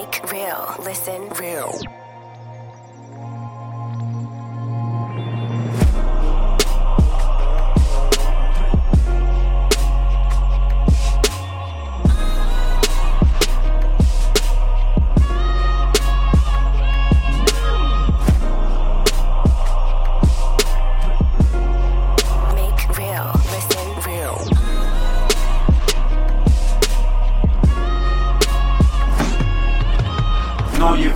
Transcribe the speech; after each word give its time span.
Make 0.00 0.32
real. 0.32 0.76
Listen 0.78 1.28
real. 1.38 1.99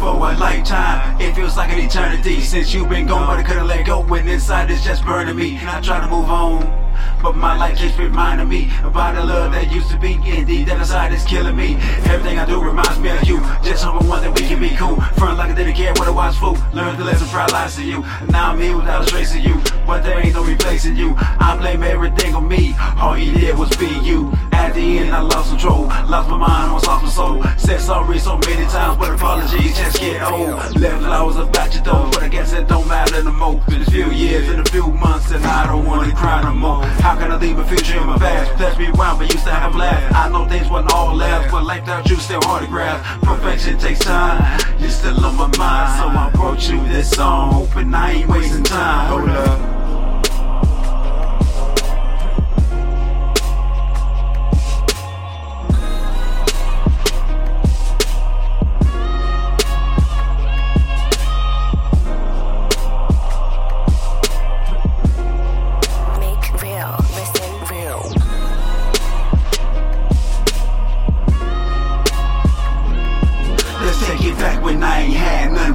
For 0.04 0.30
a 0.30 0.36
lifetime, 0.36 1.18
it 1.18 1.34
feels 1.34 1.56
like 1.56 1.72
an 1.72 1.78
eternity 1.78 2.40
since 2.40 2.74
you've 2.74 2.90
been 2.90 3.06
gone, 3.06 3.26
but 3.26 3.38
I 3.38 3.42
couldn't 3.42 3.66
let 3.66 3.86
go. 3.86 4.02
When 4.02 4.28
inside 4.28 4.70
it's 4.70 4.84
just 4.84 5.02
burning 5.02 5.34
me, 5.34 5.56
and 5.56 5.68
I 5.70 5.80
try 5.80 5.98
to 5.98 6.06
move 6.06 6.28
on. 6.28 6.84
But 7.22 7.36
my 7.36 7.56
life 7.56 7.78
keeps 7.78 7.96
reminding 7.96 8.48
me 8.48 8.70
about 8.82 9.14
the 9.14 9.24
love 9.24 9.52
that 9.52 9.72
used 9.72 9.90
to 9.90 9.98
be. 9.98 10.12
Indeed, 10.12 10.66
that 10.66 10.78
inside 10.78 11.12
is 11.14 11.24
killing 11.24 11.56
me. 11.56 11.76
Everything 12.04 12.38
I 12.38 12.44
do 12.44 12.62
reminds 12.62 12.98
me 12.98 13.08
of 13.10 13.24
you. 13.24 13.40
Just 13.62 13.82
hoping 13.82 14.06
one 14.06 14.20
that 14.22 14.38
we 14.38 14.46
can 14.46 14.60
be 14.60 14.76
cool. 14.76 15.00
Front 15.16 15.38
like 15.38 15.50
I 15.50 15.54
didn't 15.54 15.74
care 15.74 15.92
what 15.94 16.06
I 16.06 16.10
was 16.10 16.36
fool. 16.36 16.58
Learned 16.74 16.98
the 16.98 17.04
lesson, 17.04 17.26
proud 17.28 17.50
lies 17.52 17.76
to 17.76 17.82
you. 17.82 18.02
Now 18.28 18.52
I'm 18.52 18.60
here 18.60 18.76
without 18.76 19.04
a 19.04 19.06
trace 19.06 19.34
of 19.34 19.40
you. 19.40 19.56
But 19.86 20.02
there 20.02 20.18
ain't 20.20 20.34
no 20.34 20.44
replacing 20.44 20.96
you. 20.96 21.14
I 21.16 21.56
blame 21.58 21.82
everything 21.82 22.34
on 22.34 22.46
me. 22.46 22.74
All 22.98 23.16
you 23.16 23.32
did 23.32 23.58
was 23.58 23.74
be 23.76 23.88
you. 24.04 24.32
At 24.52 24.74
the 24.74 24.98
end, 24.98 25.14
I 25.14 25.20
lost 25.20 25.50
control. 25.50 25.86
Lost 26.08 26.28
my 26.28 26.36
mind, 26.36 26.68
almost 26.68 26.86
lost 26.86 27.04
my 27.04 27.10
soul. 27.10 27.42
Said 27.58 27.80
sorry 27.80 28.18
so 28.18 28.38
many 28.38 28.64
times, 28.66 28.98
but 28.98 29.10
apologies 29.54 29.76
just 29.76 30.00
get 30.00 30.22
old. 30.22 30.76
Left 30.76 31.02
flowers 31.02 31.36
about 31.36 31.74
you 31.74 31.82
though, 31.82 32.08
but 32.10 32.22
I 32.22 32.28
guess 32.28 32.52
it 32.52 32.68
don't 32.68 32.86
matter 32.88 33.22
no 33.22 33.32
more. 33.32 33.60
Been 33.68 33.82
a 33.82 33.90
few 33.90 34.10
years 34.10 34.48
and 34.48 34.60
a 34.66 34.70
few 34.70 34.86
months, 34.88 35.30
and 35.30 35.44
I 35.44 35.66
don't 35.66 35.86
wanna 35.86 36.14
cry 36.14 36.42
no 36.42 36.52
more. 36.52 36.84
How 37.02 37.16
can 37.16 37.30
I 37.32 37.36
leave 37.36 37.58
a 37.58 37.64
future 37.64 37.98
in 37.98 38.06
my 38.06 38.18
past? 38.18 38.58
Let's 38.60 38.76
be 38.76 38.86
around, 38.86 39.18
but 39.18 39.32
used 39.32 39.44
to 39.44 39.52
have 39.52 39.74
last. 39.74 40.14
I 40.14 40.28
know 40.28 40.46
things 40.48 40.68
wasn't 40.68 40.92
all 40.92 41.14
last, 41.14 41.50
but 41.50 41.64
life 41.64 41.82
without 41.82 42.08
you 42.08 42.16
still 42.16 42.40
hard 42.42 42.64
to 42.64 42.68
grasp. 42.68 43.22
Perfection 43.22 43.78
takes 43.78 44.00
time. 44.00 44.60
You're 44.78 44.90
still 44.90 45.24
on 45.24 45.36
my 45.36 45.46
mind, 45.58 45.98
so 45.98 46.08
I 46.08 46.30
brought 46.34 46.68
you 46.68 46.78
this 46.88 47.10
song, 47.10 47.52
hoping 47.52 47.94
I 47.94 48.12
ain't 48.12 48.28
wasting 48.28 48.64
time. 48.64 49.08
Hold 49.08 49.30
up. 49.30 49.63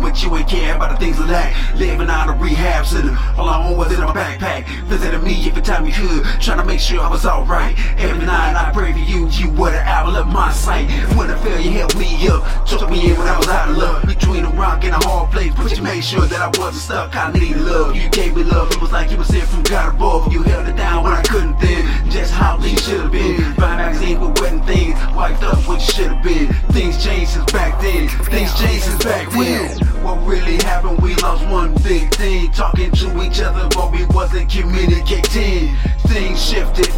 But 0.09 0.23
you 0.23 0.35
ain't 0.35 0.49
care 0.49 0.75
about 0.75 0.89
the 0.89 0.97
things 0.97 1.19
of 1.19 1.27
that. 1.27 1.53
Living 1.75 2.09
out 2.09 2.29
of 2.29 2.41
rehab 2.41 2.83
center, 2.83 3.15
all 3.37 3.47
I 3.47 3.67
owned 3.67 3.77
was 3.77 3.93
in 3.93 3.99
my 3.99 4.11
backpack. 4.11 4.65
Visiting 4.85 5.23
me 5.23 5.47
every 5.47 5.61
time 5.61 5.85
you 5.85 5.93
could, 5.93 6.25
trying 6.41 6.57
to 6.57 6.65
make 6.65 6.79
sure 6.79 6.99
I 6.99 7.09
was 7.09 7.25
alright. 7.25 7.77
Every 7.99 8.25
night 8.25 8.55
I 8.57 8.71
pray 8.73 8.91
for 8.91 8.97
you, 8.97 9.29
you 9.29 9.51
were 9.51 9.69
the 9.69 9.79
apple 9.79 10.15
of 10.15 10.25
my 10.27 10.51
sight. 10.51 10.89
When 11.15 11.29
I 11.29 11.37
you 11.59 11.71
held 11.71 11.95
me 11.95 12.27
up, 12.27 12.65
took 12.65 12.89
me 12.89 13.11
in 13.11 13.17
when 13.17 13.27
I 13.27 13.37
was 13.37 13.47
out 13.47 13.69
of 13.69 13.77
luck. 13.77 14.07
Between 14.07 14.45
a 14.45 14.49
rock 14.49 14.83
and 14.83 14.93
a 14.95 14.99
hard 15.05 15.31
place, 15.31 15.53
but 15.55 15.77
you 15.77 15.83
made 15.83 16.03
sure 16.03 16.25
that 16.25 16.41
I 16.41 16.47
wasn't 16.59 16.81
stuck. 16.81 17.15
I 17.15 17.31
needed 17.31 17.61
love, 17.61 17.95
you 17.95 18.09
gave 18.09 18.35
me 18.35 18.43
love. 18.43 18.71
It 18.71 18.81
was 18.81 18.91
like 18.91 19.11
you 19.11 19.17
were 19.17 19.23
sent 19.23 19.47
from 19.47 19.61
God 19.63 19.93
above. 19.93 20.33
You 20.33 20.41
held 20.41 20.67
it 20.67 20.75
down 20.75 21.03
when 21.03 21.13
I 21.13 21.21
couldn't 21.21 21.59
then. 21.59 22.09
Just 22.09 22.33
how 22.33 22.57
things 22.57 22.83
should 22.83 23.01
have 23.01 23.11
been. 23.11 23.37
Buy 23.55 23.77
magazines 23.77 24.19
with 24.19 24.41
wedding 24.41 24.63
things, 24.63 24.95
wiped 25.15 25.43
up 25.43 25.59
what 25.67 25.79
you 25.81 25.93
should 25.93 26.11
have 26.11 26.23
been. 26.23 26.51
Things 26.73 27.03
changed 27.03 27.31
since 27.31 27.51
back 27.51 27.79
then. 27.79 28.09
Things 28.25 28.57
changed 28.59 28.85
since 28.85 29.03
back 29.03 29.29
then. 29.29 29.88
Really 30.29 30.57
happened? 30.57 31.01
We 31.01 31.15
lost 31.15 31.43
one 31.47 31.73
big 31.81 32.13
thing. 32.13 32.51
Talking 32.51 32.91
to 32.91 33.23
each 33.23 33.41
other, 33.41 33.67
but 33.69 33.91
we 33.91 34.05
wasn't 34.05 34.47
communicating. 34.47 35.75
Things 36.05 36.39
shifted. 36.39 36.93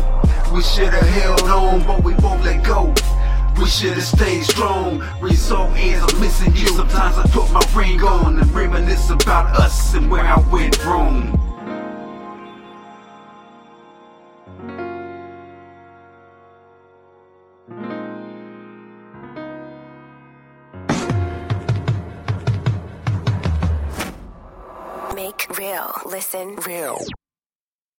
We 0.54 0.62
should 0.62 0.90
have 0.90 1.08
held 1.08 1.44
on, 1.44 1.88
but 1.88 2.04
we 2.04 2.14
both 2.16 2.44
let 2.44 2.62
go. 2.62 2.94
We 3.58 3.68
should 3.68 3.94
have 3.94 4.04
stayed 4.04 4.44
strong. 4.44 5.02
Result 5.22 5.72
is 5.78 6.04
I'm 6.04 6.20
missing 6.20 6.54
you. 6.58 6.68
Sometimes 6.68 7.18
I 7.18 7.24
put 7.30 7.50
my 7.54 7.66
ring 7.74 8.04
on 8.04 8.38
and 8.38 8.52
reminisce 8.52 9.10
about 9.12 9.58
us 9.58 9.94
and 9.94 10.12
where 10.12 10.26
I 10.26 10.38
went 10.52 10.84
wrong. 10.84 11.51
Make 25.22 25.56
real. 25.60 25.94
Listen 26.06 26.56
real. 26.68 26.98